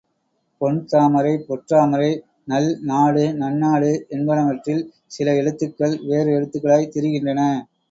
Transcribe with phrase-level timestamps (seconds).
[0.61, 2.07] பொன் தாமரை பொற்றாமரை,
[2.45, 4.83] நல் நாடு நன்னாடு என்பனவற்றில்,
[5.07, 7.41] சில எழுத்துகள் வேறு எழுத்துகளாய்த் திரிகின்றன.